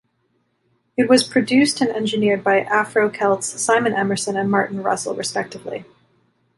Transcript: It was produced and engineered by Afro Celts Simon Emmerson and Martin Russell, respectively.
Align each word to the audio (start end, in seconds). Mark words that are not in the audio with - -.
It 0.97 1.07
was 1.07 1.23
produced 1.23 1.79
and 1.79 1.91
engineered 1.91 2.43
by 2.43 2.61
Afro 2.61 3.07
Celts 3.11 3.49
Simon 3.61 3.93
Emmerson 3.93 4.35
and 4.35 4.49
Martin 4.49 4.81
Russell, 4.81 5.13
respectively. 5.13 5.85